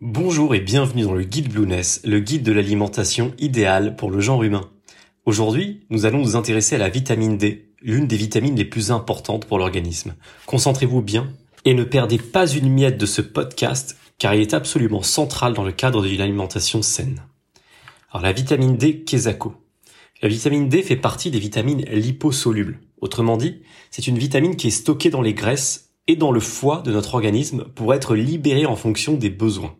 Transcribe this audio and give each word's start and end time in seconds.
Bonjour 0.00 0.56
et 0.56 0.60
bienvenue 0.60 1.04
dans 1.04 1.14
le 1.14 1.22
guide 1.22 1.52
Blueness, 1.52 2.00
le 2.02 2.18
guide 2.18 2.42
de 2.42 2.50
l'alimentation 2.50 3.32
idéale 3.38 3.94
pour 3.94 4.10
le 4.10 4.18
genre 4.18 4.42
humain. 4.42 4.68
Aujourd'hui, 5.24 5.86
nous 5.88 6.04
allons 6.04 6.18
nous 6.18 6.34
intéresser 6.34 6.74
à 6.74 6.78
la 6.78 6.88
vitamine 6.88 7.38
D, 7.38 7.70
l'une 7.80 8.08
des 8.08 8.16
vitamines 8.16 8.56
les 8.56 8.64
plus 8.64 8.90
importantes 8.90 9.46
pour 9.46 9.56
l'organisme. 9.56 10.16
Concentrez-vous 10.46 11.00
bien 11.00 11.32
et 11.64 11.74
ne 11.74 11.84
perdez 11.84 12.18
pas 12.18 12.48
une 12.48 12.72
miette 12.72 12.98
de 12.98 13.06
ce 13.06 13.22
podcast 13.22 13.96
car 14.18 14.34
il 14.34 14.40
est 14.40 14.52
absolument 14.52 15.04
central 15.04 15.54
dans 15.54 15.62
le 15.62 15.70
cadre 15.70 16.02
d'une 16.02 16.20
alimentation 16.20 16.82
saine. 16.82 17.22
Alors 18.10 18.24
la 18.24 18.32
vitamine 18.32 18.76
D, 18.76 19.04
Kesako. 19.04 19.54
La 20.22 20.28
vitamine 20.28 20.68
D 20.68 20.82
fait 20.82 20.96
partie 20.96 21.30
des 21.30 21.38
vitamines 21.38 21.84
liposolubles. 21.84 22.80
Autrement 23.00 23.36
dit, 23.36 23.62
c'est 23.92 24.08
une 24.08 24.18
vitamine 24.18 24.56
qui 24.56 24.66
est 24.66 24.70
stockée 24.70 25.10
dans 25.10 25.22
les 25.22 25.34
graisses 25.34 25.92
et 26.08 26.16
dans 26.16 26.32
le 26.32 26.40
foie 26.40 26.82
de 26.82 26.90
notre 26.90 27.14
organisme 27.14 27.66
pour 27.76 27.94
être 27.94 28.16
libérée 28.16 28.66
en 28.66 28.74
fonction 28.74 29.14
des 29.14 29.30
besoins. 29.30 29.76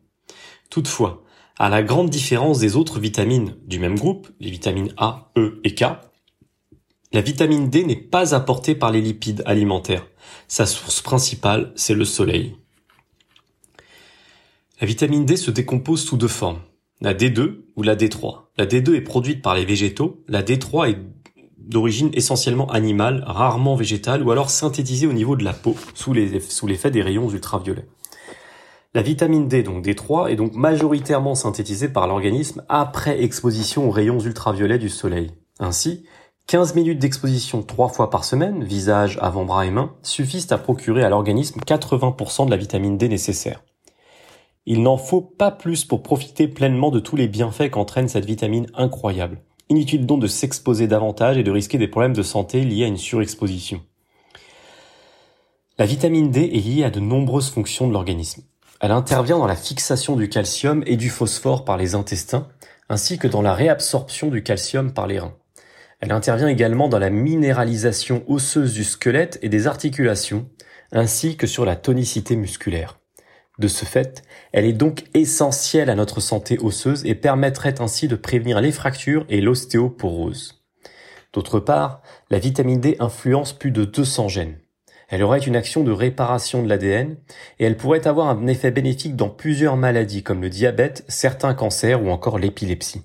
Toutefois, 0.71 1.23
à 1.59 1.69
la 1.69 1.83
grande 1.83 2.11
différence 2.11 2.59
des 2.59 2.77
autres 2.77 2.99
vitamines 2.99 3.57
du 3.67 3.79
même 3.79 3.99
groupe, 3.99 4.29
les 4.41 4.51
vitamines 4.51 4.93
A, 4.97 5.31
E 5.37 5.61
et 5.65 5.75
K, 5.75 5.85
la 7.13 7.21
vitamine 7.21 7.71
D 7.71 7.85
n'est 7.85 7.95
pas 7.95 8.35
apportée 8.35 8.75
par 8.75 8.91
les 8.91 9.01
lipides 9.01 9.45
alimentaires. 9.47 10.07
Sa 10.49 10.67
source 10.67 11.01
principale, 11.01 11.73
c'est 11.77 11.95
le 11.95 12.05
soleil. 12.05 12.57
La 14.81 14.87
vitamine 14.89 15.25
D 15.25 15.37
se 15.37 15.53
décompose 15.53 16.05
sous 16.05 16.17
deux 16.17 16.27
formes, 16.27 16.59
la 17.01 17.15
D2 17.15 17.61
ou 17.77 17.83
la 17.85 17.95
D3. 17.95 18.47
La 18.59 18.67
D2 18.67 18.97
est 18.97 19.01
produite 19.01 19.43
par 19.43 19.55
les 19.55 19.65
végétaux, 19.65 20.25
la 20.27 20.43
D3 20.43 20.91
est 20.91 20.99
d'origine 21.59 22.11
essentiellement 22.15 22.71
animale, 22.71 23.23
rarement 23.27 23.77
végétale 23.77 24.23
ou 24.25 24.33
alors 24.33 24.51
synthétisée 24.51 25.07
au 25.07 25.13
niveau 25.13 25.37
de 25.37 25.45
la 25.45 25.53
peau 25.53 25.77
sous 25.95 26.13
l'effet 26.13 26.91
des 26.91 27.03
rayons 27.03 27.31
ultraviolets. 27.31 27.87
La 28.97 29.03
vitamine 29.03 29.49
D, 29.49 29.65
donc 29.65 29.85
D3, 29.85 30.31
est 30.31 30.37
donc 30.37 30.55
majoritairement 30.55 31.35
synthétisée 31.35 31.89
par 31.89 32.07
l'organisme 32.07 32.63
après 32.69 33.25
exposition 33.25 33.89
aux 33.89 33.91
rayons 33.91 34.21
ultraviolets 34.21 34.79
du 34.79 34.89
soleil. 34.89 35.33
Ainsi, 35.59 36.05
15 36.47 36.77
minutes 36.77 37.01
d'exposition 37.01 37.65
trois 37.65 37.89
fois 37.89 38.09
par 38.09 38.25
semaine, 38.25 38.63
visage, 38.63 39.19
avant-bras 39.21 39.67
et 39.67 39.73
mains, 39.73 39.97
suffisent 40.03 40.53
à 40.53 40.59
procurer 40.59 41.03
à 41.03 41.09
l'organisme 41.09 41.59
80% 41.67 42.47
de 42.47 42.53
la 42.53 42.57
vitamine 42.57 42.97
D 42.97 43.09
nécessaire. 43.09 43.65
Il 44.65 44.81
n'en 44.81 44.97
faut 44.97 45.23
pas 45.23 45.51
plus 45.51 45.85
pour 45.85 46.05
profiter 46.05 46.47
pleinement 46.47 46.93
de 46.93 47.01
tous 47.01 47.17
les 47.17 47.27
bienfaits 47.27 47.71
qu'entraîne 47.71 48.09
cette 48.09 48.27
vitamine 48.27 48.69
incroyable. 48.75 49.43
Inutile 49.71 50.07
donc 50.07 50.23
de 50.23 50.29
s'exposer 50.29 50.87
davantage 50.87 51.37
et 51.37 51.43
de 51.43 51.51
risquer 51.51 51.79
des 51.79 51.89
problèmes 51.89 52.13
de 52.13 52.23
santé 52.23 52.61
liés 52.61 52.85
à 52.85 52.89
une 52.89 52.97
surexposition. 52.97 53.81
La 55.79 55.87
vitamine 55.87 56.31
D 56.31 56.43
est 56.43 56.65
liée 56.65 56.85
à 56.85 56.91
de 56.91 57.01
nombreuses 57.01 57.51
fonctions 57.51 57.89
de 57.89 57.93
l'organisme. 57.93 58.45
Elle 58.81 58.91
intervient 58.91 59.39
dans 59.39 59.47
la 59.47 59.57
fixation 59.57 60.17
du 60.17 60.29
calcium 60.29 60.83
et 60.87 60.97
du 60.97 61.09
phosphore 61.09 61.65
par 61.65 61.77
les 61.77 61.95
intestins, 61.95 62.49
ainsi 62.89 63.19
que 63.19 63.29
dans 63.29 63.43
la 63.43 63.55
réabsorption 63.55 64.29
du 64.29 64.43
calcium 64.43 64.93
par 64.93 65.07
les 65.07 65.19
reins. 65.19 65.37
Elle 66.01 66.13
intervient 66.13 66.49
également 66.49 66.89
dans 66.89 66.99
la 66.99 67.11
minéralisation 67.11 68.25
osseuse 68.27 68.75
du 68.75 68.85
squelette 68.85 69.39
et 69.43 69.49
des 69.49 69.67
articulations, 69.67 70.49
ainsi 70.93 71.37
que 71.37 71.47
sur 71.47 71.65
la 71.65 71.77
tonicité 71.77 72.37
musculaire. 72.37 72.99
De 73.59 73.69
ce 73.69 73.85
fait, 73.85 74.23
elle 74.53 74.65
est 74.65 74.73
donc 74.73 75.05
essentielle 75.15 75.89
à 75.89 75.95
notre 75.95 76.21
santé 76.21 76.59
osseuse 76.59 77.07
et 77.07 77.15
permettrait 77.15 77.81
ainsi 77.81 78.09
de 78.09 78.17
prévenir 78.17 78.61
les 78.61 78.73
fractures 78.73 79.25
et 79.29 79.41
l'ostéoporose. 79.41 80.65
D'autre 81.33 81.61
part, 81.61 82.03
la 82.31 82.39
vitamine 82.39 82.81
D 82.81 82.97
influence 82.99 83.53
plus 83.53 83.71
de 83.71 83.85
200 83.85 84.29
gènes. 84.29 84.59
Elle 85.15 85.23
aurait 85.23 85.39
une 85.39 85.55
action 85.55 85.85
de 85.85 85.93
réparation 85.93 86.65
de 86.65 86.69
l'ADN 86.69 87.15
et 87.61 87.65
elle 87.67 87.77
pourrait 87.77 88.09
avoir 88.09 88.31
un 88.31 88.49
effet 88.49 88.73
bénéfique 88.73 89.15
dans 89.15 89.29
plusieurs 89.29 89.77
maladies 89.77 90.25
comme 90.25 90.43
le 90.43 90.51
diabète, 90.51 91.05
certains 91.07 91.55
cancers 91.55 92.03
ou 92.03 92.11
encore 92.11 92.41
l'épilepsie. 92.41 93.03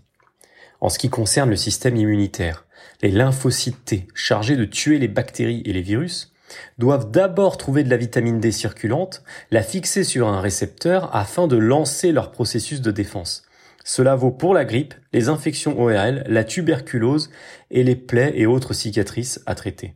En 0.81 0.89
ce 0.89 0.97
qui 0.97 1.09
concerne 1.09 1.52
le 1.52 1.55
système 1.55 1.95
immunitaire, 1.95 2.65
les 3.03 3.11
lymphocytes 3.11 3.85
T, 3.85 4.07
chargés 4.15 4.55
de 4.55 4.65
tuer 4.65 4.98
les 4.98 5.08
bactéries 5.08 5.61
et 5.65 5.71
les 5.71 5.83
virus, 5.83 6.33
doivent 6.80 7.11
d'abord 7.11 7.58
trouver 7.58 7.83
de 7.83 7.92
la 7.92 7.98
vitamine 7.98 8.39
D 8.39 8.52
circulante, 8.52 9.21
la 9.52 9.61
fixer 9.61 10.03
sur 10.03 10.30
un 10.30 10.42
récepteur 10.42 11.15
afin 11.15 11.45
de 11.45 11.58
lancer 11.58 12.11
leur 12.11 12.31
processus 12.31 12.81
de 12.81 12.89
défense. 12.89 13.43
Cela 13.83 14.15
vaut 14.15 14.31
pour 14.31 14.55
la 14.55 14.65
grippe, 14.65 14.95
les 15.14 15.30
infections 15.30 15.80
ORL, 15.80 16.23
la 16.25 16.43
tuberculose 16.43 17.30
et 17.69 17.83
les 17.83 17.95
plaies 17.95 18.33
et 18.33 18.48
autres 18.48 18.73
cicatrices 18.73 19.43
à 19.45 19.53
traiter. 19.53 19.93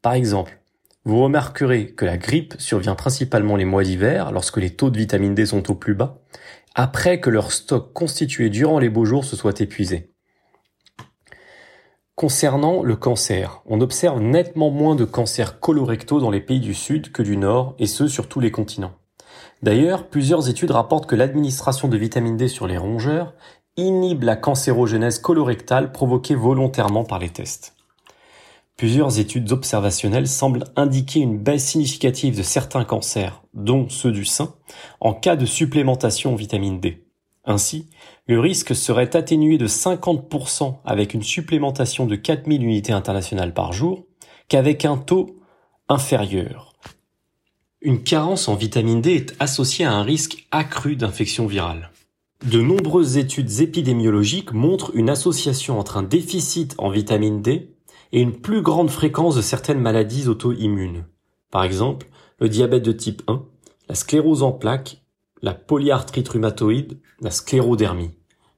Par 0.00 0.12
exemple, 0.12 0.60
vous 1.04 1.22
remarquerez 1.22 1.88
que 1.88 2.04
la 2.04 2.16
grippe 2.16 2.54
survient 2.58 2.94
principalement 2.94 3.56
les 3.56 3.66
mois 3.66 3.84
d'hiver, 3.84 4.32
lorsque 4.32 4.56
les 4.56 4.70
taux 4.70 4.90
de 4.90 4.98
vitamine 4.98 5.34
D 5.34 5.44
sont 5.46 5.70
au 5.70 5.74
plus 5.74 5.94
bas, 5.94 6.22
après 6.74 7.20
que 7.20 7.30
leur 7.30 7.52
stock 7.52 7.92
constitué 7.92 8.48
durant 8.48 8.78
les 8.78 8.88
beaux 8.88 9.04
jours 9.04 9.24
se 9.24 9.36
soit 9.36 9.60
épuisé. 9.60 10.14
Concernant 12.14 12.82
le 12.82 12.96
cancer, 12.96 13.62
on 13.66 13.80
observe 13.80 14.20
nettement 14.20 14.70
moins 14.70 14.94
de 14.94 15.04
cancers 15.04 15.60
colorectaux 15.60 16.20
dans 16.20 16.30
les 16.30 16.40
pays 16.40 16.60
du 16.60 16.72
Sud 16.72 17.12
que 17.12 17.22
du 17.22 17.36
Nord, 17.36 17.74
et 17.78 17.86
ce 17.86 18.08
sur 18.08 18.28
tous 18.28 18.40
les 18.40 18.50
continents. 18.50 18.94
D'ailleurs, 19.62 20.08
plusieurs 20.08 20.48
études 20.48 20.70
rapportent 20.70 21.06
que 21.06 21.16
l'administration 21.16 21.88
de 21.88 21.96
vitamine 21.96 22.36
D 22.36 22.48
sur 22.48 22.66
les 22.66 22.78
rongeurs 22.78 23.34
inhibe 23.76 24.22
la 24.22 24.36
cancérogénèse 24.36 25.18
colorectale 25.18 25.92
provoquée 25.92 26.34
volontairement 26.34 27.04
par 27.04 27.18
les 27.18 27.30
tests. 27.30 27.74
Plusieurs 28.76 29.20
études 29.20 29.52
observationnelles 29.52 30.26
semblent 30.26 30.64
indiquer 30.74 31.20
une 31.20 31.38
baisse 31.38 31.64
significative 31.64 32.36
de 32.36 32.42
certains 32.42 32.84
cancers, 32.84 33.44
dont 33.54 33.88
ceux 33.88 34.10
du 34.10 34.24
sein, 34.24 34.54
en 35.00 35.14
cas 35.14 35.36
de 35.36 35.46
supplémentation 35.46 36.32
en 36.32 36.36
vitamine 36.36 36.80
D. 36.80 37.04
Ainsi, 37.44 37.88
le 38.26 38.40
risque 38.40 38.74
serait 38.74 39.14
atténué 39.16 39.58
de 39.58 39.68
50% 39.68 40.78
avec 40.84 41.14
une 41.14 41.22
supplémentation 41.22 42.06
de 42.06 42.16
4000 42.16 42.64
unités 42.64 42.92
internationales 42.92 43.54
par 43.54 43.72
jour 43.72 44.06
qu'avec 44.48 44.84
un 44.84 44.96
taux 44.96 45.36
inférieur. 45.88 46.72
Une 47.80 48.02
carence 48.02 48.48
en 48.48 48.54
vitamine 48.54 49.02
D 49.02 49.14
est 49.14 49.36
associée 49.40 49.84
à 49.84 49.92
un 49.92 50.02
risque 50.02 50.46
accru 50.50 50.96
d'infection 50.96 51.46
virale. 51.46 51.90
De 52.44 52.60
nombreuses 52.60 53.18
études 53.18 53.60
épidémiologiques 53.60 54.52
montrent 54.52 54.90
une 54.94 55.10
association 55.10 55.78
entre 55.78 55.98
un 55.98 56.02
déficit 56.02 56.74
en 56.78 56.88
vitamine 56.88 57.40
D 57.40 57.73
et 58.14 58.20
une 58.20 58.40
plus 58.40 58.62
grande 58.62 58.90
fréquence 58.90 59.34
de 59.34 59.42
certaines 59.42 59.80
maladies 59.80 60.28
auto-immunes. 60.28 61.04
Par 61.50 61.64
exemple, 61.64 62.06
le 62.38 62.48
diabète 62.48 62.84
de 62.84 62.92
type 62.92 63.22
1, 63.26 63.42
la 63.88 63.96
sclérose 63.96 64.44
en 64.44 64.52
plaques, 64.52 65.02
la 65.42 65.52
polyarthrite 65.52 66.28
rhumatoïde, 66.28 67.00
la 67.20 67.32
sclérodermie. 67.32 68.12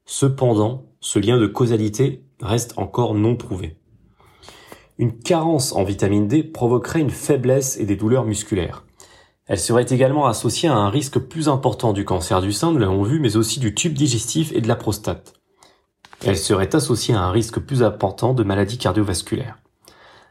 Cependant, 0.05 0.85
ce 0.99 1.17
lien 1.17 1.39
de 1.39 1.47
causalité 1.47 2.23
reste 2.39 2.75
encore 2.77 3.15
non 3.15 3.35
prouvé. 3.35 3.79
Une 4.99 5.17
carence 5.17 5.73
en 5.73 5.83
vitamine 5.83 6.27
D 6.27 6.43
provoquerait 6.43 7.01
une 7.01 7.09
faiblesse 7.09 7.79
et 7.79 7.85
des 7.87 7.95
douleurs 7.95 8.25
musculaires. 8.25 8.85
Elle 9.47 9.59
serait 9.59 9.87
également 9.89 10.27
associée 10.27 10.69
à 10.69 10.75
un 10.75 10.91
risque 10.91 11.17
plus 11.17 11.49
important 11.49 11.93
du 11.93 12.05
cancer 12.05 12.41
du 12.41 12.51
sein, 12.51 12.71
nous 12.71 12.77
l'avons 12.77 13.01
vu, 13.01 13.19
mais 13.19 13.37
aussi 13.37 13.59
du 13.59 13.73
tube 13.73 13.93
digestif 13.93 14.51
et 14.53 14.61
de 14.61 14.67
la 14.67 14.75
prostate. 14.75 15.33
Elle 16.25 16.37
serait 16.37 16.75
associée 16.75 17.13
à 17.13 17.21
un 17.21 17.31
risque 17.31 17.59
plus 17.59 17.83
important 17.83 18.33
de 18.33 18.43
maladies 18.43 18.77
cardiovasculaires. 18.77 19.59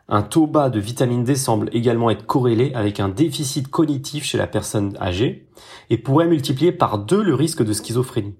Un 0.09 0.23
taux 0.23 0.47
bas 0.47 0.71
de 0.71 0.79
vitamine 0.79 1.25
D 1.25 1.35
semble 1.35 1.69
également 1.73 2.11
être 2.11 2.27
corrélé 2.27 2.73
avec 2.75 3.01
un 3.01 3.09
déficit 3.09 3.69
cognitif 3.69 4.25
chez 4.25 4.39
la 4.39 4.47
personne 4.47 4.97
âgée 5.01 5.49
et 5.91 5.99
pourrait 5.99 6.29
multiplier 6.29 6.71
par 6.71 6.99
deux 6.99 7.23
le 7.23 7.35
risque 7.35 7.65
de 7.65 7.73
schizophrénie. 7.73 8.37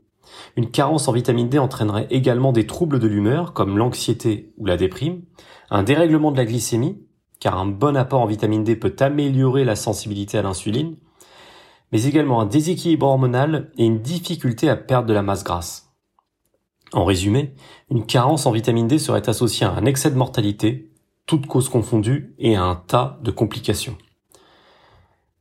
Une 0.57 0.71
carence 0.71 1.09
en 1.09 1.13
vitamine 1.13 1.49
D 1.49 1.59
entraînerait 1.59 2.07
également 2.11 2.53
des 2.53 2.67
troubles 2.67 2.99
de 2.99 3.09
l'humeur 3.09 3.53
comme 3.53 3.79
l'anxiété 3.79 4.53
ou 4.59 4.67
la 4.67 4.77
déprime, 4.77 5.23
un 5.71 5.83
dérèglement 5.83 6.31
de 6.31 6.37
la 6.37 6.45
glycémie, 6.45 7.01
car 7.41 7.59
un 7.59 7.67
bon 7.67 7.97
apport 7.97 8.21
en 8.21 8.27
vitamine 8.27 8.65
D 8.65 8.77
peut 8.77 8.95
améliorer 9.01 9.65
la 9.65 9.77
sensibilité 9.77 10.39
à 10.39 10.43
l'insuline, 10.43 10.97
mais 11.93 12.05
également 12.05 12.41
un 12.41 12.47
déséquilibre 12.47 13.07
hormonal 13.07 13.71
et 13.77 13.85
une 13.85 14.01
difficulté 14.01 14.69
à 14.69 14.77
perdre 14.77 15.09
de 15.09 15.15
la 15.15 15.23
masse 15.23 15.45
grasse. 15.45 15.86
En 16.93 17.05
résumé, 17.05 17.55
une 17.91 18.07
carence 18.07 18.47
en 18.47 18.53
vitamine 18.53 18.87
D 18.87 18.99
serait 18.99 19.29
associée 19.29 19.67
à 19.67 19.73
un 19.73 19.85
excès 19.85 20.11
de 20.11 20.17
mortalité, 20.17 20.91
toutes 21.27 21.47
causes 21.47 21.69
confondues, 21.69 22.35
et 22.39 22.57
à 22.57 22.63
un 22.63 22.77
tas 22.77 23.19
de 23.23 23.31
complications. 23.31 23.97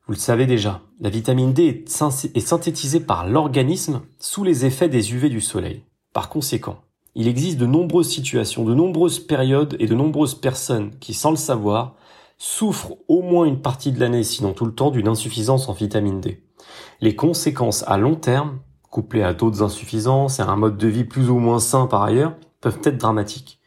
Vous 0.08 0.14
le 0.14 0.20
savez 0.20 0.46
déjà, 0.46 0.82
la 1.00 1.10
vitamine 1.10 1.54
D 1.54 1.84
est 1.86 2.40
synthétisée 2.40 3.00
par 3.00 3.28
l'organisme 3.28 4.02
sous 4.20 4.44
les 4.44 4.66
effets 4.66 4.90
des 4.90 5.14
UV 5.14 5.30
du 5.30 5.42
soleil. 5.42 5.84
Par 6.14 6.30
conséquent, 6.30 6.78
il 7.16 7.28
existe 7.28 7.58
de 7.58 7.66
nombreuses 7.66 8.10
situations, 8.10 8.66
de 8.66 8.74
nombreuses 8.74 9.20
périodes 9.20 9.76
et 9.80 9.88
de 9.88 9.96
nombreuses 9.96 10.36
personnes 10.36 10.92
qui, 11.00 11.14
sans 11.14 11.32
le 11.32 11.38
savoir, 11.38 11.96
souffrent 12.38 12.94
au 13.08 13.22
moins 13.22 13.46
une 13.46 13.62
partie 13.62 13.92
de 13.92 14.00
l'année, 14.00 14.24
sinon 14.24 14.54
tout 14.54 14.66
le 14.66 14.76
temps, 14.76 14.92
d'une 14.92 15.08
insuffisance 15.08 15.70
en 15.70 15.74
vitamine 15.74 16.20
D. 16.20 16.44
Les 17.02 17.16
conséquences 17.16 17.84
à 17.88 17.98
long 17.98 18.16
terme 18.16 18.60
couplés 18.96 19.24
à 19.24 19.34
d'autres 19.34 19.62
insuffisances 19.62 20.40
et 20.40 20.42
à 20.42 20.48
un 20.48 20.56
mode 20.56 20.78
de 20.78 20.88
vie 20.88 21.04
plus 21.04 21.30
ou 21.30 21.38
moins 21.38 21.60
sain 21.60 21.86
par 21.86 22.02
ailleurs, 22.04 22.38
peuvent 22.62 22.80
être 22.86 22.98
dramatiques. 22.98 23.60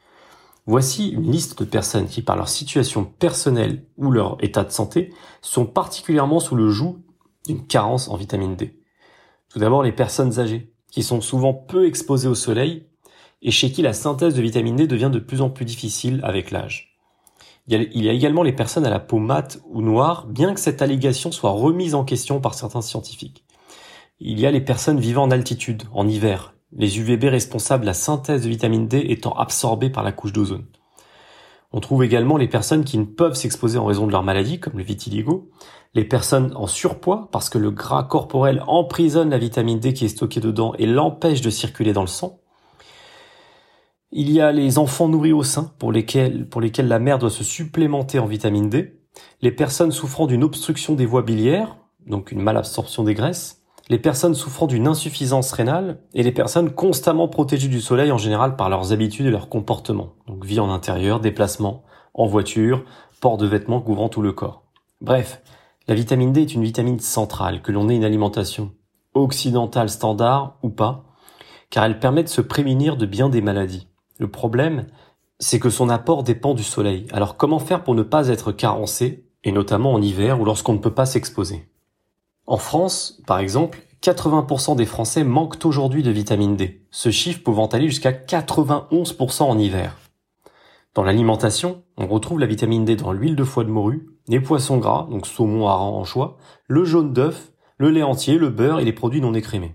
Voici 0.64 1.10
une 1.10 1.30
liste 1.30 1.58
de 1.58 1.66
personnes 1.66 2.06
qui, 2.06 2.22
par 2.22 2.34
leur 2.34 2.48
situation 2.48 3.04
personnelle 3.04 3.84
ou 3.98 4.10
leur 4.10 4.42
état 4.42 4.64
de 4.64 4.70
santé, 4.70 5.12
sont 5.42 5.66
particulièrement 5.66 6.40
sous 6.40 6.56
le 6.56 6.70
joug 6.70 7.02
d'une 7.46 7.66
carence 7.66 8.08
en 8.08 8.16
vitamine 8.16 8.56
D. 8.56 8.80
Tout 9.50 9.58
d'abord 9.58 9.82
les 9.82 9.92
personnes 9.92 10.40
âgées, 10.40 10.72
qui 10.90 11.02
sont 11.02 11.20
souvent 11.20 11.52
peu 11.52 11.86
exposées 11.86 12.28
au 12.28 12.34
soleil 12.34 12.86
et 13.42 13.50
chez 13.50 13.70
qui 13.70 13.82
la 13.82 13.92
synthèse 13.92 14.34
de 14.34 14.40
vitamine 14.40 14.76
D 14.76 14.86
devient 14.86 15.10
de 15.12 15.18
plus 15.18 15.42
en 15.42 15.50
plus 15.50 15.66
difficile 15.66 16.20
avec 16.22 16.50
l'âge. 16.50 16.96
Il 17.66 18.02
y 18.02 18.08
a 18.08 18.12
également 18.14 18.42
les 18.42 18.54
personnes 18.54 18.86
à 18.86 18.90
la 18.90 18.98
peau 18.98 19.18
mate 19.18 19.60
ou 19.68 19.82
noire, 19.82 20.26
bien 20.26 20.54
que 20.54 20.60
cette 20.60 20.80
allégation 20.80 21.30
soit 21.32 21.50
remise 21.50 21.94
en 21.94 22.04
question 22.04 22.40
par 22.40 22.54
certains 22.54 22.80
scientifiques. 22.80 23.44
Il 24.20 24.40
y 24.40 24.46
a 24.46 24.50
les 24.50 24.60
personnes 24.60 24.98
vivant 24.98 25.22
en 25.22 25.30
altitude, 25.30 25.84
en 25.92 26.08
hiver, 26.08 26.54
les 26.72 26.98
UVB 26.98 27.30
responsables 27.30 27.82
de 27.82 27.86
la 27.86 27.94
synthèse 27.94 28.42
de 28.42 28.48
vitamine 28.48 28.88
D 28.88 28.98
étant 29.10 29.32
absorbés 29.32 29.90
par 29.90 30.02
la 30.02 30.10
couche 30.10 30.32
d'ozone. 30.32 30.66
On 31.70 31.78
trouve 31.78 32.02
également 32.02 32.36
les 32.36 32.48
personnes 32.48 32.84
qui 32.84 32.98
ne 32.98 33.04
peuvent 33.04 33.36
s'exposer 33.36 33.78
en 33.78 33.84
raison 33.84 34.08
de 34.08 34.10
leur 34.10 34.24
maladie, 34.24 34.58
comme 34.58 34.76
le 34.76 34.82
vitiligo, 34.82 35.50
les 35.94 36.04
personnes 36.04 36.52
en 36.56 36.66
surpoids, 36.66 37.28
parce 37.30 37.48
que 37.48 37.58
le 37.58 37.70
gras 37.70 38.02
corporel 38.02 38.64
emprisonne 38.66 39.30
la 39.30 39.38
vitamine 39.38 39.78
D 39.78 39.92
qui 39.92 40.06
est 40.06 40.08
stockée 40.08 40.40
dedans 40.40 40.74
et 40.78 40.86
l'empêche 40.86 41.40
de 41.40 41.50
circuler 41.50 41.92
dans 41.92 42.00
le 42.00 42.08
sang. 42.08 42.40
Il 44.10 44.32
y 44.32 44.40
a 44.40 44.50
les 44.50 44.78
enfants 44.78 45.06
nourris 45.06 45.32
au 45.32 45.44
sein, 45.44 45.72
pour 45.78 45.92
lesquels, 45.92 46.48
pour 46.48 46.60
lesquels 46.60 46.88
la 46.88 46.98
mère 46.98 47.20
doit 47.20 47.30
se 47.30 47.44
supplémenter 47.44 48.18
en 48.18 48.26
vitamine 48.26 48.68
D, 48.68 49.00
les 49.42 49.52
personnes 49.52 49.92
souffrant 49.92 50.26
d'une 50.26 50.42
obstruction 50.42 50.94
des 50.94 51.06
voies 51.06 51.22
biliaires, 51.22 51.76
donc 52.04 52.32
une 52.32 52.42
malabsorption 52.42 53.04
des 53.04 53.14
graisses, 53.14 53.58
les 53.88 53.98
personnes 53.98 54.34
souffrant 54.34 54.66
d'une 54.66 54.86
insuffisance 54.86 55.50
rénale 55.52 56.00
et 56.14 56.22
les 56.22 56.32
personnes 56.32 56.70
constamment 56.70 57.28
protégées 57.28 57.68
du 57.68 57.80
soleil 57.80 58.12
en 58.12 58.18
général 58.18 58.56
par 58.56 58.68
leurs 58.68 58.92
habitudes 58.92 59.26
et 59.26 59.30
leurs 59.30 59.48
comportements. 59.48 60.12
Donc 60.26 60.44
vie 60.44 60.60
en 60.60 60.70
intérieur, 60.70 61.20
déplacement, 61.20 61.84
en 62.14 62.26
voiture, 62.26 62.84
port 63.20 63.38
de 63.38 63.46
vêtements 63.46 63.80
couvrant 63.80 64.08
tout 64.08 64.22
le 64.22 64.32
corps. 64.32 64.64
Bref, 65.00 65.42
la 65.86 65.94
vitamine 65.94 66.32
D 66.32 66.42
est 66.42 66.54
une 66.54 66.62
vitamine 66.62 67.00
centrale, 67.00 67.62
que 67.62 67.72
l'on 67.72 67.88
ait 67.88 67.96
une 67.96 68.04
alimentation 68.04 68.72
occidentale 69.14 69.88
standard 69.88 70.58
ou 70.62 70.68
pas, 70.68 71.04
car 71.70 71.84
elle 71.84 71.98
permet 71.98 72.22
de 72.22 72.28
se 72.28 72.40
prémunir 72.40 72.96
de 72.96 73.06
bien 73.06 73.28
des 73.28 73.40
maladies. 73.40 73.88
Le 74.18 74.30
problème, 74.30 74.86
c'est 75.38 75.60
que 75.60 75.70
son 75.70 75.88
apport 75.88 76.24
dépend 76.24 76.54
du 76.54 76.62
soleil. 76.62 77.06
Alors 77.12 77.36
comment 77.36 77.58
faire 77.58 77.84
pour 77.84 77.94
ne 77.94 78.02
pas 78.02 78.28
être 78.28 78.52
carencé, 78.52 79.24
et 79.44 79.52
notamment 79.52 79.92
en 79.92 80.02
hiver 80.02 80.40
ou 80.40 80.44
lorsqu'on 80.44 80.74
ne 80.74 80.78
peut 80.78 80.94
pas 80.94 81.06
s'exposer? 81.06 81.68
En 82.48 82.56
France, 82.56 83.20
par 83.26 83.40
exemple, 83.40 83.78
80% 84.02 84.74
des 84.74 84.86
Français 84.86 85.22
manquent 85.22 85.66
aujourd'hui 85.66 86.02
de 86.02 86.10
vitamine 86.10 86.56
D, 86.56 86.80
ce 86.90 87.10
chiffre 87.10 87.42
pouvant 87.42 87.66
aller 87.66 87.88
jusqu'à 87.88 88.10
91% 88.10 89.42
en 89.42 89.58
hiver. 89.58 89.98
Dans 90.94 91.02
l'alimentation, 91.02 91.82
on 91.98 92.06
retrouve 92.06 92.40
la 92.40 92.46
vitamine 92.46 92.86
D 92.86 92.96
dans 92.96 93.12
l'huile 93.12 93.36
de 93.36 93.44
foie 93.44 93.64
de 93.64 93.70
morue, 93.70 94.08
les 94.28 94.40
poissons 94.40 94.78
gras, 94.78 95.06
donc 95.10 95.26
saumon, 95.26 95.68
hareng, 95.68 95.92
anchois, 95.92 96.38
le 96.68 96.86
jaune 96.86 97.12
d'œuf, 97.12 97.52
le 97.76 97.90
lait 97.90 98.02
entier, 98.02 98.38
le 98.38 98.48
beurre 98.48 98.80
et 98.80 98.84
les 98.86 98.94
produits 98.94 99.20
non 99.20 99.34
écrémés. 99.34 99.74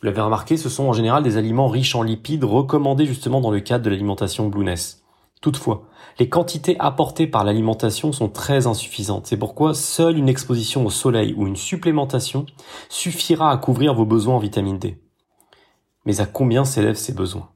Vous 0.00 0.06
l'avez 0.06 0.20
remarqué, 0.20 0.56
ce 0.56 0.68
sont 0.68 0.84
en 0.84 0.92
général 0.92 1.24
des 1.24 1.38
aliments 1.38 1.68
riches 1.68 1.96
en 1.96 2.04
lipides 2.04 2.44
recommandés 2.44 3.04
justement 3.04 3.40
dans 3.40 3.50
le 3.50 3.60
cadre 3.60 3.84
de 3.84 3.90
l'alimentation 3.90 4.48
Blueness. 4.48 4.99
Toutefois, 5.40 5.84
les 6.18 6.28
quantités 6.28 6.76
apportées 6.78 7.26
par 7.26 7.44
l'alimentation 7.44 8.12
sont 8.12 8.28
très 8.28 8.66
insuffisantes. 8.66 9.26
C'est 9.26 9.38
pourquoi 9.38 9.72
seule 9.72 10.18
une 10.18 10.28
exposition 10.28 10.84
au 10.84 10.90
soleil 10.90 11.34
ou 11.34 11.46
une 11.46 11.56
supplémentation 11.56 12.44
suffira 12.90 13.50
à 13.50 13.56
couvrir 13.56 13.94
vos 13.94 14.04
besoins 14.04 14.34
en 14.34 14.38
vitamine 14.38 14.78
D. 14.78 15.00
Mais 16.04 16.20
à 16.20 16.26
combien 16.26 16.66
s'élèvent 16.66 16.96
ces 16.96 17.14
besoins? 17.14 17.48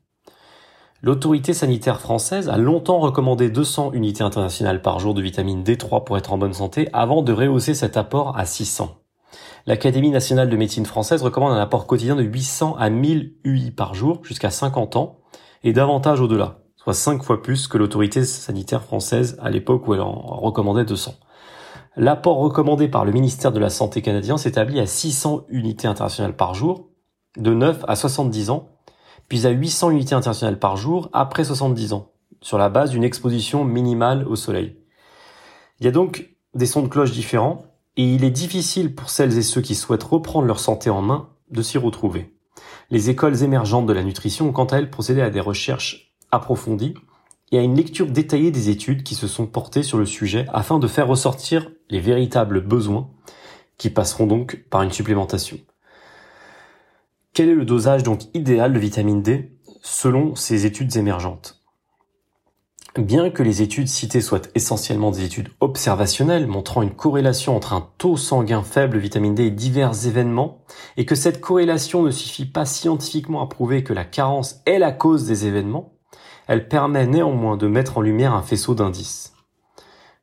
L'autorité 1.03 1.53
sanitaire 1.53 2.01
française 2.01 2.49
a 2.49 2.57
longtemps 2.57 3.01
recommandé 3.01 3.51
200 3.51 3.93
unités 3.93 4.25
internationales 4.25 4.81
par 4.81 4.99
jour 4.99 5.13
de 5.13 5.21
vitamine 5.21 5.63
D3 5.63 6.05
pour 6.05 6.17
être 6.17 6.33
en 6.33 6.39
bonne 6.39 6.55
santé 6.55 6.89
avant 6.95 7.21
de 7.21 7.35
rehausser 7.35 7.75
cet 7.75 7.99
apport 7.99 8.39
à 8.39 8.47
600. 8.47 8.97
L'Académie 9.67 10.11
nationale 10.11 10.49
de 10.49 10.57
médecine 10.57 10.87
française 10.87 11.23
recommande 11.23 11.53
un 11.53 11.61
apport 11.61 11.87
quotidien 11.87 12.17
de 12.17 12.23
800 12.23 12.77
à 12.79 12.89
1000 12.89 13.35
UI 13.45 13.71
par 13.73 13.95
jour 13.95 14.25
jusqu'à 14.25 14.49
50 14.49 14.97
ans 14.97 15.19
et 15.63 15.75
davantage 15.75 16.23
au-delà 16.23 16.63
soit 16.85 16.93
cinq 16.93 17.23
fois 17.23 17.41
plus 17.41 17.67
que 17.67 17.79
l'autorité 17.79 18.25
sanitaire 18.25 18.83
française 18.83 19.39
à 19.41 19.49
l'époque 19.49 19.89
où 19.89 19.95
elle 19.95 20.03
en 20.03 20.13
recommandait 20.13 20.85
200. 20.85 21.15
L'apport 21.97 22.37
recommandé 22.37 22.89
par 22.89 23.07
le 23.07 23.13
ministère 23.13 23.53
de 23.53 23.59
la 23.59 23.71
Santé 23.71 24.03
canadien 24.03 24.37
s'établit 24.37 24.81
à 24.81 24.87
600 24.87 25.47
unités 25.49 25.89
internationales 25.89 26.37
par 26.37 26.55
jour, 26.55 26.91
de 27.39 27.55
9 27.55 27.85
à 27.89 27.97
70 27.97 28.51
ans, 28.51 28.69
puis 29.29 29.47
à 29.47 29.51
800 29.51 29.93
unités 29.93 30.15
internationales 30.15 30.59
par 30.59 30.77
jour 30.77 31.09
après 31.15 31.45
70 31.45 31.95
ans, 31.95 32.13
sur 32.43 32.59
la 32.59 32.69
base 32.69 32.91
d'une 32.91 33.05
exposition 33.05 33.65
minimale 33.65 34.27
au 34.29 34.37
soleil. 34.37 34.77
Il 35.81 35.87
y 35.87 35.89
a 35.89 35.93
donc 35.93 36.37
des 36.55 36.67
sons 36.67 36.83
de 36.83 36.89
cloche 36.89 37.13
différents, 37.13 37.65
et 37.97 38.05
il 38.05 38.25
est 38.25 38.31
difficile 38.31 38.95
pour 38.95 39.09
celles 39.09 39.39
et 39.39 39.43
ceux 39.43 39.63
qui 39.63 39.75
souhaitent 39.75 40.03
reprendre 40.03 40.47
leur 40.47 40.61
santé 40.61 40.91
en 40.91 41.01
main 41.01 41.31
de 41.51 41.63
s'y 41.63 41.79
retrouver. 41.79 42.37
Les 42.91 43.09
écoles 43.09 43.43
émergentes 43.43 43.87
de 43.87 43.93
la 43.95 44.03
nutrition 44.03 44.49
ont 44.49 44.53
quant 44.53 44.67
à 44.67 44.77
elles 44.77 44.91
procédé 44.91 45.23
à 45.23 45.31
des 45.31 45.41
recherches 45.41 46.13
approfondie 46.35 46.95
et 47.53 47.59
à 47.59 47.63
une 47.63 47.77
lecture 47.77 48.07
détaillée 48.07 48.51
des 48.51 48.69
études 48.69 49.03
qui 49.03 49.15
se 49.15 49.29
sont 49.29 49.47
portées 49.47 49.83
sur 49.83 49.99
le 49.99 50.07
sujet 50.07 50.47
afin 50.53 50.79
de 50.79 50.89
faire 50.89 51.09
ressortir 51.09 51.71
les 51.91 52.01
véritables 52.01 52.61
besoins 52.61 53.11
qui 53.79 53.91
passeront 53.91 54.27
donc 54.27 54.65
par 54.71 54.83
une 54.83 54.93
supplémentation. 54.93 55.59
Quel 57.33 57.49
est 57.49 57.55
le 57.55 57.65
dosage 57.65 58.03
donc 58.03 58.23
idéal 58.35 58.73
de 58.73 58.79
vitamine 58.79 59.23
D 59.23 59.53
selon 59.83 60.35
ces 60.35 60.67
études 60.67 60.97
émergentes? 60.97 61.61
Bien 62.97 63.31
que 63.31 63.43
les 63.43 63.61
études 63.61 63.89
citées 63.89 64.21
soient 64.21 64.43
essentiellement 64.55 65.11
des 65.11 65.25
études 65.25 65.49
observationnelles 65.59 66.47
montrant 66.47 66.81
une 66.81 66.95
corrélation 66.95 67.57
entre 67.57 67.73
un 67.73 67.89
taux 67.99 68.17
sanguin 68.17 68.63
faible 68.63 68.95
de 68.95 69.01
vitamine 69.01 69.35
D 69.35 69.47
et 69.47 69.51
divers 69.51 70.07
événements, 70.07 70.63
et 70.97 71.05
que 71.05 71.17
cette 71.17 71.41
corrélation 71.41 72.05
ne 72.05 72.13
suffit 72.13 72.47
pas 72.47 72.65
scientifiquement 72.65 73.43
à 73.43 73.49
prouver 73.49 73.83
que 73.83 73.93
la 73.93 74.05
carence 74.05 74.61
est 74.65 74.79
la 74.79 74.93
cause 74.93 75.27
des 75.27 75.45
événements, 75.47 75.94
elle 76.46 76.69
permet 76.69 77.06
néanmoins 77.06 77.56
de 77.56 77.67
mettre 77.67 77.99
en 77.99 78.00
lumière 78.00 78.35
un 78.35 78.43
faisceau 78.43 78.75
d'indices. 78.75 79.35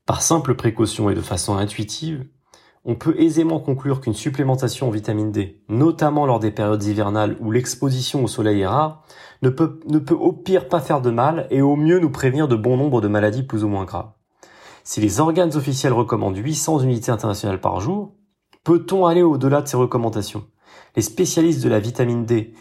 Par 0.06 0.21
simple 0.21 0.56
précaution 0.56 1.09
et 1.09 1.15
de 1.15 1.21
façon 1.21 1.57
intuitive, 1.57 2.25
on 2.83 2.95
peut 2.95 3.15
aisément 3.19 3.59
conclure 3.59 4.01
qu'une 4.01 4.15
supplémentation 4.15 4.88
en 4.88 4.91
vitamine 4.91 5.31
D, 5.31 5.62
notamment 5.69 6.25
lors 6.25 6.39
des 6.39 6.50
périodes 6.50 6.83
hivernales 6.83 7.38
où 7.39 7.51
l'exposition 7.51 8.23
au 8.23 8.27
soleil 8.27 8.62
est 8.62 8.68
rare, 8.68 9.03
ne 9.44 9.50
peut, 9.50 9.79
au 10.15 10.33
pire 10.33 10.68
pas 10.68 10.81
faire 10.81 11.01
de 11.01 11.12
mal 11.12 11.47
et 11.51 11.62
au 11.62 11.75
mieux 11.75 12.00
nous 12.00 12.09
prévenir 12.09 12.47
de 12.47 12.56
bon 12.56 12.77
nombre 12.77 13.01
de 13.01 13.07
maladies 13.07 13.44
plus 13.44 13.63
ou 13.63 13.67
moins 13.67 13.85
graves. 13.85 14.12
Si 14.83 15.00
les 15.00 15.19
organes 15.19 15.56
officiels 15.56 15.94
recommandent 15.94 16.38
800 16.38 16.79
unités 16.79 17.12
internationales 17.12 17.62
par 17.62 17.79
jour, 17.81 18.15
peut-on 18.63 19.06
aller 19.06 19.21
au-delà 19.21 19.62
de 19.62 19.67
ces 19.67 19.77
recommandations? 19.77 20.45
Les 20.95 21.03
spécialistes 21.03 21.63
de 21.63 21.69
la 21.69 21.79
vitamine 21.79 22.25
D 22.25 22.56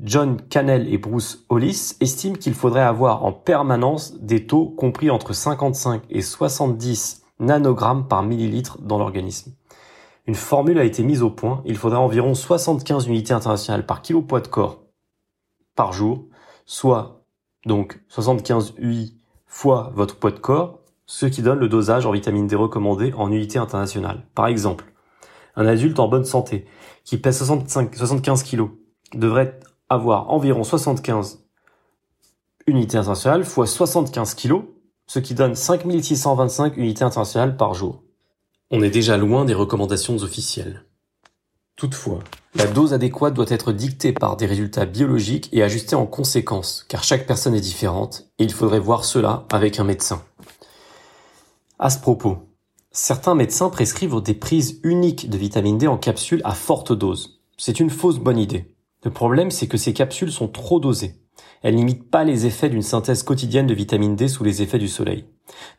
John 0.00 0.40
Cannell 0.48 0.92
et 0.92 0.98
Bruce 0.98 1.44
Hollis 1.48 1.94
estiment 2.00 2.36
qu'il 2.36 2.54
faudrait 2.54 2.82
avoir 2.82 3.24
en 3.24 3.32
permanence 3.32 4.14
des 4.20 4.46
taux 4.46 4.66
compris 4.66 5.10
entre 5.10 5.32
55 5.32 6.02
et 6.10 6.22
70 6.22 7.22
nanogrammes 7.40 8.08
par 8.08 8.22
millilitre 8.22 8.78
dans 8.80 8.98
l'organisme. 8.98 9.52
Une 10.26 10.34
formule 10.34 10.78
a 10.78 10.84
été 10.84 11.02
mise 11.02 11.22
au 11.22 11.30
point, 11.30 11.62
il 11.64 11.76
faudrait 11.76 11.98
environ 11.98 12.34
75 12.34 13.08
unités 13.08 13.34
internationales 13.34 13.86
par 13.86 14.02
kilo 14.02 14.22
poids 14.22 14.40
de 14.40 14.46
corps 14.46 14.82
par 15.74 15.92
jour, 15.92 16.26
soit 16.64 17.24
donc 17.66 18.00
75 18.08 18.74
UI 18.78 19.16
fois 19.46 19.92
votre 19.94 20.16
poids 20.16 20.30
de 20.30 20.38
corps, 20.38 20.80
ce 21.06 21.26
qui 21.26 21.42
donne 21.42 21.58
le 21.58 21.68
dosage 21.68 22.06
en 22.06 22.12
vitamine 22.12 22.46
D 22.46 22.56
recommandé 22.56 23.12
en 23.14 23.30
unités 23.30 23.58
internationales. 23.58 24.26
Par 24.34 24.46
exemple, 24.46 24.84
un 25.56 25.66
adulte 25.66 25.98
en 25.98 26.08
bonne 26.08 26.24
santé 26.24 26.66
qui 27.04 27.18
pèse 27.18 27.38
65, 27.38 27.94
75 27.94 28.44
kg 28.44 28.68
devrait 29.14 29.58
avoir 29.88 30.30
environ 30.30 30.64
75 30.64 31.44
unités 32.66 32.96
internationales 32.96 33.44
fois 33.44 33.66
75 33.66 34.34
kilos, 34.34 34.62
ce 35.06 35.18
qui 35.18 35.34
donne 35.34 35.54
5625 35.54 36.76
unités 36.76 37.04
internationales 37.04 37.56
par 37.56 37.74
jour. 37.74 38.02
On 38.70 38.82
est 38.82 38.90
déjà 38.90 39.16
loin 39.16 39.44
des 39.44 39.54
recommandations 39.54 40.16
officielles. 40.16 40.84
Toutefois, 41.76 42.20
la 42.54 42.66
dose 42.66 42.92
adéquate 42.92 43.34
doit 43.34 43.46
être 43.48 43.72
dictée 43.72 44.12
par 44.12 44.36
des 44.36 44.46
résultats 44.46 44.86
biologiques 44.86 45.48
et 45.52 45.62
ajustée 45.62 45.96
en 45.96 46.06
conséquence, 46.06 46.84
car 46.88 47.02
chaque 47.02 47.26
personne 47.26 47.54
est 47.54 47.60
différente 47.60 48.28
et 48.38 48.44
il 48.44 48.52
faudrait 48.52 48.78
voir 48.78 49.04
cela 49.04 49.46
avec 49.50 49.80
un 49.80 49.84
médecin. 49.84 50.22
À 51.78 51.90
ce 51.90 51.98
propos, 51.98 52.38
certains 52.92 53.34
médecins 53.34 53.70
prescrivent 53.70 54.20
des 54.22 54.34
prises 54.34 54.80
uniques 54.84 55.28
de 55.28 55.38
vitamine 55.38 55.78
D 55.78 55.86
en 55.86 55.98
capsule 55.98 56.42
à 56.44 56.54
forte 56.54 56.92
dose. 56.92 57.40
C'est 57.56 57.80
une 57.80 57.90
fausse 57.90 58.18
bonne 58.18 58.38
idée. 58.38 58.71
Le 59.04 59.10
problème, 59.10 59.50
c'est 59.50 59.66
que 59.66 59.76
ces 59.76 59.92
capsules 59.92 60.32
sont 60.32 60.48
trop 60.48 60.80
dosées. 60.80 61.14
Elles 61.62 61.74
n'imitent 61.74 62.10
pas 62.10 62.24
les 62.24 62.46
effets 62.46 62.68
d'une 62.68 62.82
synthèse 62.82 63.22
quotidienne 63.22 63.66
de 63.66 63.74
vitamine 63.74 64.16
D 64.16 64.28
sous 64.28 64.44
les 64.44 64.62
effets 64.62 64.78
du 64.78 64.88
soleil. 64.88 65.24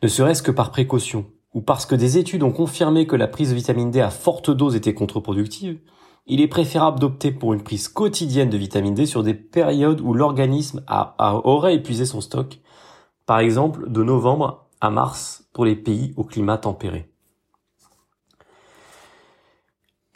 Ne 0.02 0.08
serait-ce 0.08 0.42
que 0.42 0.50
par 0.50 0.70
précaution, 0.70 1.26
ou 1.52 1.60
parce 1.60 1.86
que 1.86 1.94
des 1.94 2.18
études 2.18 2.42
ont 2.42 2.52
confirmé 2.52 3.06
que 3.06 3.16
la 3.16 3.28
prise 3.28 3.50
de 3.50 3.54
vitamine 3.54 3.90
D 3.90 4.00
à 4.00 4.10
forte 4.10 4.50
dose 4.50 4.76
était 4.76 4.94
contre-productive, 4.94 5.78
il 6.26 6.40
est 6.40 6.48
préférable 6.48 6.98
d'opter 6.98 7.32
pour 7.32 7.52
une 7.52 7.62
prise 7.62 7.88
quotidienne 7.88 8.48
de 8.48 8.56
vitamine 8.56 8.94
D 8.94 9.04
sur 9.04 9.22
des 9.22 9.34
périodes 9.34 10.00
où 10.00 10.14
l'organisme 10.14 10.82
aurait 11.18 11.74
épuisé 11.74 12.06
son 12.06 12.22
stock, 12.22 12.60
par 13.26 13.40
exemple 13.40 13.90
de 13.90 14.02
novembre 14.02 14.66
à 14.80 14.90
mars 14.90 15.48
pour 15.52 15.64
les 15.64 15.76
pays 15.76 16.14
au 16.16 16.24
climat 16.24 16.58
tempéré. 16.58 17.10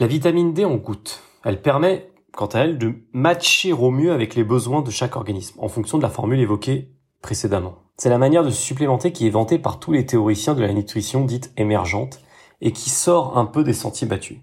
La 0.00 0.06
vitamine 0.06 0.54
D 0.54 0.64
en 0.64 0.76
goutte 0.76 1.22
Elle 1.44 1.60
permet, 1.60 2.10
quant 2.38 2.46
à 2.46 2.60
elle, 2.60 2.78
de 2.78 2.94
matcher 3.12 3.72
au 3.72 3.90
mieux 3.90 4.12
avec 4.12 4.36
les 4.36 4.44
besoins 4.44 4.80
de 4.80 4.92
chaque 4.92 5.16
organisme, 5.16 5.58
en 5.58 5.66
fonction 5.66 5.98
de 5.98 6.04
la 6.04 6.08
formule 6.08 6.38
évoquée 6.38 6.92
précédemment. 7.20 7.78
C'est 7.96 8.10
la 8.10 8.18
manière 8.18 8.44
de 8.44 8.50
se 8.50 8.62
supplémenter 8.62 9.10
qui 9.10 9.26
est 9.26 9.30
vantée 9.30 9.58
par 9.58 9.80
tous 9.80 9.90
les 9.90 10.06
théoriciens 10.06 10.54
de 10.54 10.62
la 10.62 10.72
nutrition 10.72 11.24
dite 11.24 11.52
émergente 11.56 12.20
et 12.60 12.70
qui 12.70 12.90
sort 12.90 13.36
un 13.36 13.44
peu 13.44 13.64
des 13.64 13.72
sentiers 13.72 14.06
battus. 14.06 14.38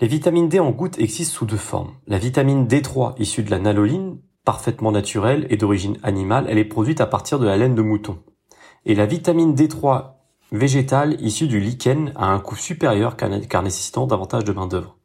Les 0.00 0.08
vitamines 0.08 0.48
D 0.48 0.58
en 0.58 0.72
gouttes 0.72 0.98
existent 0.98 1.36
sous 1.36 1.46
deux 1.46 1.56
formes. 1.56 1.92
La 2.08 2.18
vitamine 2.18 2.66
D3 2.66 3.14
issue 3.20 3.44
de 3.44 3.52
la 3.52 3.60
naloline, 3.60 4.18
parfaitement 4.44 4.90
naturelle 4.90 5.46
et 5.50 5.56
d'origine 5.56 5.98
animale, 6.02 6.46
elle 6.48 6.58
est 6.58 6.64
produite 6.64 7.00
à 7.00 7.06
partir 7.06 7.38
de 7.38 7.46
la 7.46 7.56
laine 7.56 7.76
de 7.76 7.82
mouton. 7.82 8.18
Et 8.86 8.96
la 8.96 9.06
vitamine 9.06 9.54
D3 9.54 10.14
végétale 10.50 11.16
issue 11.20 11.46
du 11.46 11.60
lichen 11.60 12.12
a 12.16 12.26
un 12.26 12.40
coût 12.40 12.56
supérieur 12.56 13.16
car 13.16 13.62
nécessitant 13.62 14.08
davantage 14.08 14.42
de 14.42 14.52
main 14.52 14.66
d'œuvre. 14.66 14.95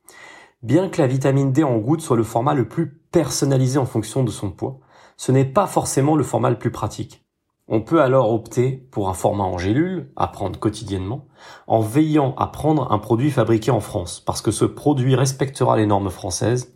Bien 0.64 0.90
que 0.90 1.02
la 1.02 1.08
vitamine 1.08 1.52
D 1.52 1.64
en 1.64 1.78
gouttes 1.78 2.02
soit 2.02 2.18
le 2.18 2.24
format 2.24 2.54
le 2.54 2.68
plus 2.68 3.00
personnalisé 3.12 3.80
en 3.80 3.88
fonction 3.88 4.24
de 4.24 4.30
son 4.30 4.52
poids, 4.52 4.80
ce 5.18 5.32
n'est 5.32 5.46
pas 5.46 5.66
forcément 5.66 6.16
le 6.16 6.24
format 6.24 6.52
le 6.52 6.60
plus 6.60 6.70
pratique. 6.72 7.26
On 7.68 7.82
peut 7.82 8.02
alors 8.02 8.32
opter 8.32 8.72
pour 8.92 9.10
un 9.10 9.16
format 9.16 9.44
en 9.44 9.58
gélule, 9.58 10.12
à 10.16 10.28
prendre 10.28 10.60
quotidiennement, 10.60 11.26
en 11.66 11.80
veillant 11.80 12.36
à 12.36 12.48
prendre 12.48 12.92
un 12.92 13.00
produit 13.00 13.32
fabriqué 13.32 13.72
en 13.72 13.80
France, 13.80 14.20
parce 14.20 14.42
que 14.42 14.52
ce 14.52 14.66
produit 14.66 15.16
respectera 15.16 15.78
les 15.78 15.88
normes 15.88 16.12
françaises, 16.12 16.76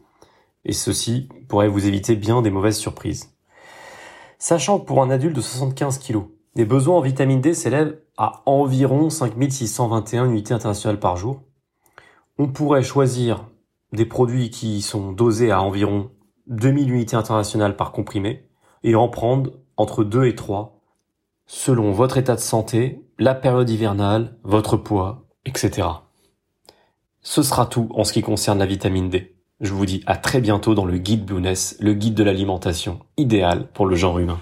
et 0.64 0.74
ceci 0.74 1.30
pourrait 1.48 1.68
vous 1.68 1.86
éviter 1.86 2.16
bien 2.16 2.42
des 2.42 2.50
mauvaises 2.50 2.78
surprises. 2.78 3.36
Sachant 4.40 4.80
que 4.80 4.86
pour 4.86 5.04
un 5.04 5.12
adulte 5.12 5.36
de 5.36 5.42
75 5.42 6.00
kg, 6.00 6.24
les 6.56 6.66
besoins 6.66 6.98
en 6.98 7.02
vitamine 7.02 7.42
D 7.42 7.54
s'élèvent 7.54 8.00
à 8.18 8.42
environ 8.48 9.12
5621 9.12 10.26
unités 10.30 10.54
internationales 10.54 11.00
par 11.00 11.18
jour, 11.18 11.42
on 12.38 12.48
pourrait 12.48 12.84
choisir 12.84 13.46
des 13.96 14.06
produits 14.06 14.50
qui 14.50 14.82
sont 14.82 15.12
dosés 15.12 15.52
à 15.52 15.62
environ 15.62 16.12
2000 16.48 16.92
unités 16.92 17.16
internationales 17.16 17.76
par 17.76 17.92
comprimé 17.92 18.48
et 18.84 18.96
en 18.96 19.08
prendre 19.08 19.52
entre 19.78 20.04
2 20.04 20.26
et 20.26 20.36
3 20.36 20.80
selon 21.48 21.92
votre 21.92 22.18
état 22.18 22.36
de 22.36 22.40
santé, 22.40 23.02
la 23.20 23.36
période 23.36 23.70
hivernale, 23.70 24.36
votre 24.44 24.78
poids, 24.78 25.26
etc. 25.46 25.88
Ce 27.22 27.44
sera 27.44 27.66
tout 27.66 27.90
en 27.94 28.04
ce 28.04 28.14
qui 28.14 28.22
concerne 28.22 28.60
la 28.60 28.66
vitamine 28.66 29.10
D. 29.10 29.36
Je 29.62 29.74
vous 29.74 29.86
dis 29.86 30.04
à 30.06 30.18
très 30.18 30.42
bientôt 30.42 30.76
dans 30.76 30.86
le 30.86 30.98
guide 30.98 31.26
Blueness, 31.26 31.78
le 31.80 31.94
guide 31.94 32.16
de 32.16 32.24
l'alimentation 32.24 33.00
idéal 33.18 33.68
pour 33.74 33.86
le 33.86 33.96
genre 33.96 34.20
humain. 34.20 34.40